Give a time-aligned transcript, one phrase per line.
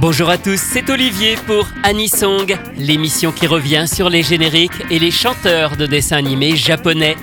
[0.00, 5.10] Bonjour à tous, c'est Olivier pour Anisong, l'émission qui revient sur les génériques et les
[5.10, 7.16] chanteurs de dessins animés japonais.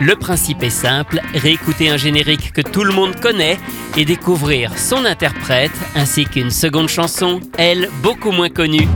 [0.00, 3.58] Le principe est simple, réécouter un générique que tout le monde connaît
[3.96, 8.88] et découvrir son interprète ainsi qu'une seconde chanson, elle beaucoup moins connue.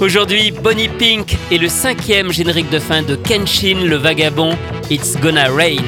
[0.00, 4.58] Aujourd'hui, Bonnie Pink est le cinquième générique de fin de Kenshin le Vagabond,
[4.90, 5.84] It's Gonna Rain.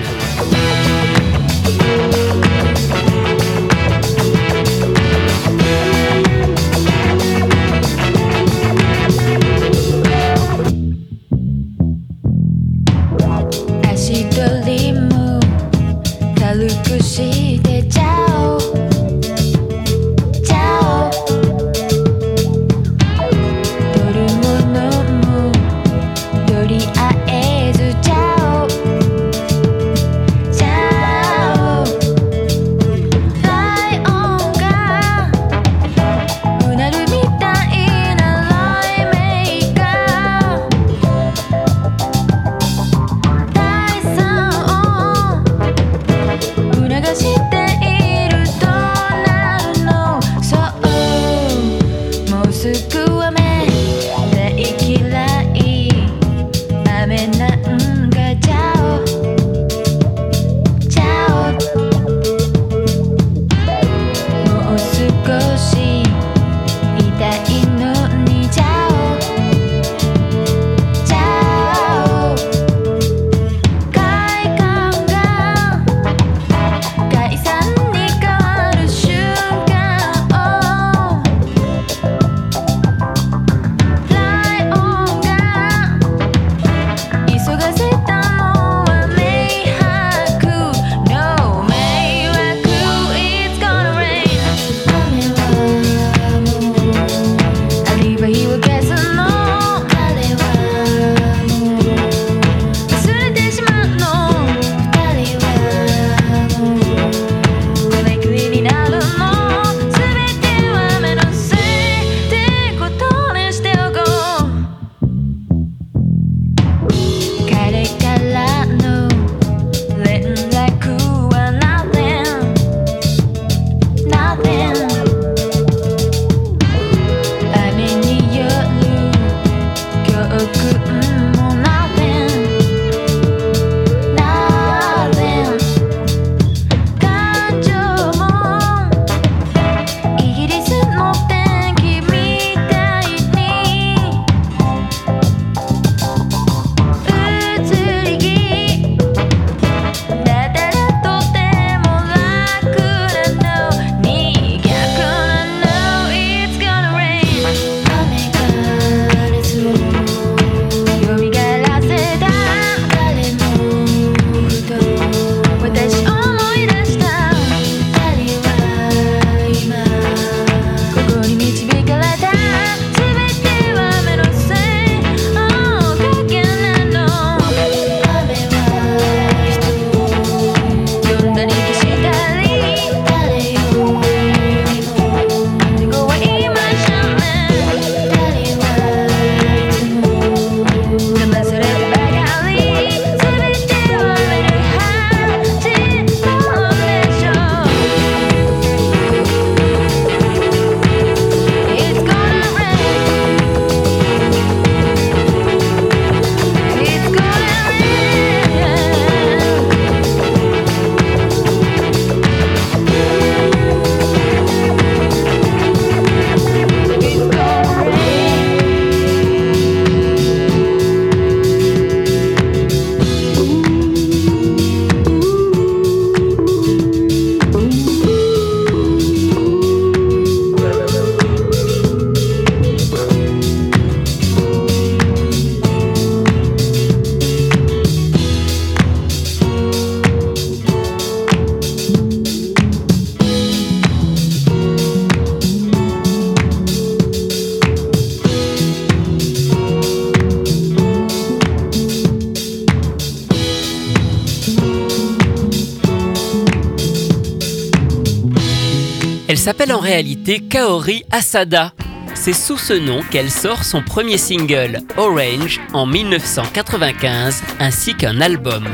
[259.40, 261.72] S'appelle en réalité Kaori Asada.
[262.14, 268.68] C'est sous ce nom qu'elle sort son premier single, Orange, en 1995, ainsi qu'un album.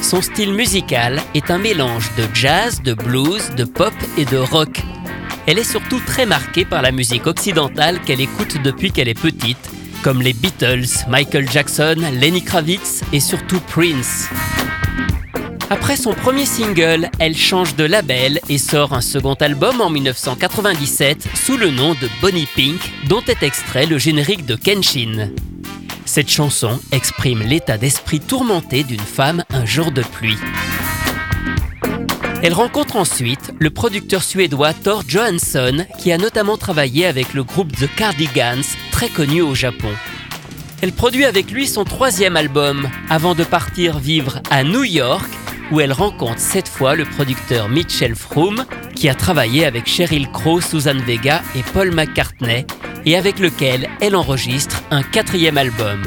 [0.00, 4.80] Son style musical est un mélange de jazz, de blues, de pop et de rock.
[5.46, 9.70] Elle est surtout très marquée par la musique occidentale qu'elle écoute depuis qu'elle est petite,
[10.02, 14.28] comme les Beatles, Michael Jackson, Lenny Kravitz et surtout Prince.
[15.72, 21.26] Après son premier single, elle change de label et sort un second album en 1997
[21.34, 22.78] sous le nom de Bonnie Pink,
[23.08, 25.30] dont est extrait le générique de Kenshin.
[26.04, 30.36] Cette chanson exprime l'état d'esprit tourmenté d'une femme un jour de pluie.
[32.42, 37.74] Elle rencontre ensuite le producteur suédois Thor Johansson, qui a notamment travaillé avec le groupe
[37.74, 38.60] The Cardigans,
[38.90, 39.88] très connu au Japon.
[40.82, 45.30] Elle produit avec lui son troisième album, avant de partir vivre à New York,
[45.72, 50.60] où elle rencontre cette fois le producteur Mitchell Froome, qui a travaillé avec Sheryl Crow,
[50.60, 52.66] Susan Vega et Paul McCartney,
[53.06, 56.02] et avec lequel elle enregistre un quatrième album.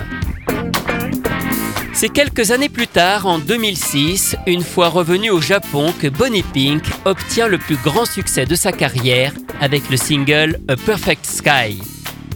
[1.93, 6.83] C'est quelques années plus tard, en 2006, une fois revenue au Japon, que Bonnie Pink
[7.05, 11.81] obtient le plus grand succès de sa carrière avec le single A Perfect Sky.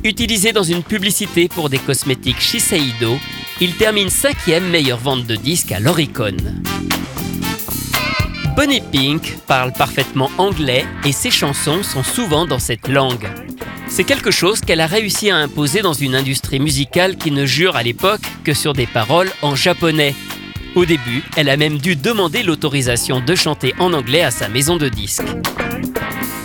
[0.03, 3.17] Utilisé dans une publicité pour des cosmétiques Shiseido,
[3.61, 6.37] il termine cinquième meilleure vente de disques à l'Oricon.
[8.59, 13.29] Bonnie Pink parle parfaitement anglais et ses chansons sont souvent dans cette langue.
[13.87, 17.77] C'est quelque chose qu'elle a réussi à imposer dans une industrie musicale qui ne jure
[17.77, 20.13] à l'époque que sur des paroles en japonais.
[20.75, 24.75] Au début, elle a même dû demander l'autorisation de chanter en anglais à sa maison
[24.75, 25.23] de disques.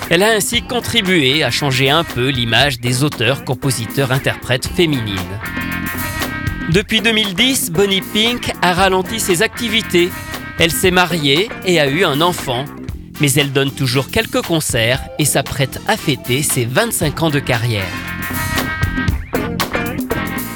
[0.08, 5.18] Elle a ainsi contribué à changer un peu l'image des auteurs, compositeurs, interprètes féminines.
[6.70, 10.10] Depuis 2010, Bonnie Pink a ralenti ses activités.
[10.60, 12.64] Elle s'est mariée et a eu un enfant,
[13.20, 17.90] mais elle donne toujours quelques concerts et s'apprête à fêter ses 25 ans de carrière.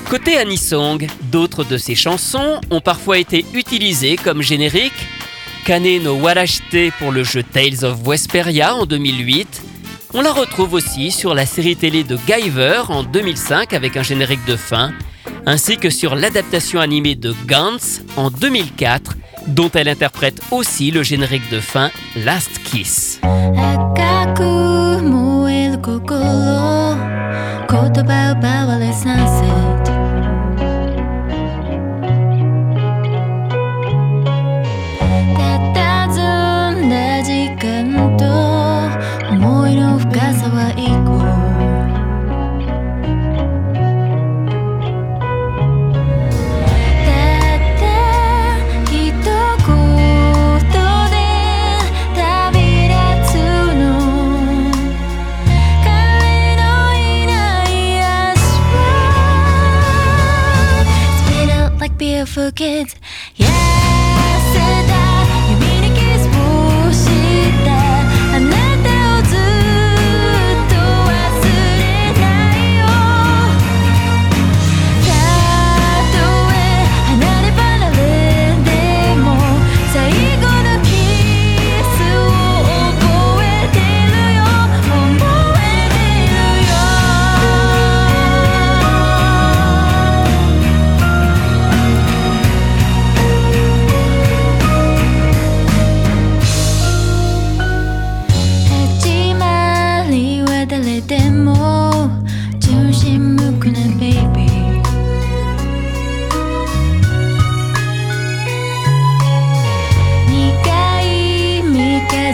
[0.08, 5.06] Côté Anisong, d'autres de ses chansons ont parfois été utilisées comme génériques.
[5.64, 9.62] Kane no Warashite pour le jeu Tales of Wesperia en 2008.
[10.14, 14.44] On la retrouve aussi sur la série télé de Guyver en 2005 avec un générique
[14.46, 14.94] de fin,
[15.44, 19.16] ainsi que sur l'adaptation animée de Gantz en 2004
[19.48, 23.20] dont elle interprète aussi le générique de fin Last Kiss.
[62.58, 62.96] Kids.
[63.36, 63.57] Yeah,「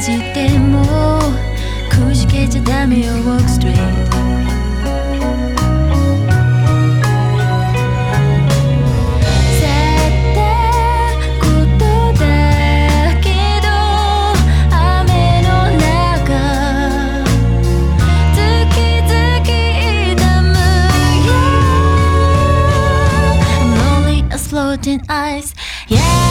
[0.05, 1.19] じても
[1.89, 3.73] くじけちゃダメよ Walk straight
[24.55, 25.53] 「Floating eyes,
[25.89, 26.24] yeah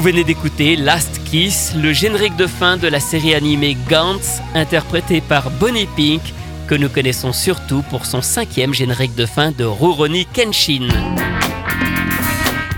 [0.00, 5.50] venez d'écouter Last Kiss, le générique de fin de la série animée Gantz, interprété par
[5.50, 6.20] Bonnie Pink,
[6.66, 10.88] que nous connaissons surtout pour son cinquième générique de fin de Rurouni Kenshin.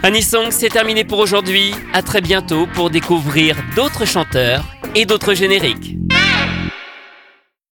[0.03, 1.75] Anisong, c'est terminé pour aujourd'hui.
[1.93, 6.00] À très bientôt pour découvrir d'autres chanteurs et d'autres génériques.